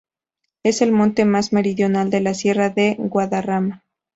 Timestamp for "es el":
0.63-0.91